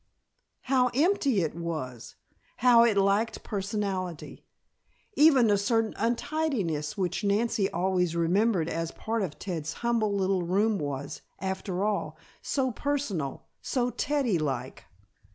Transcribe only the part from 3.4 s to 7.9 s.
personality! Even a certain untidiness which Nancy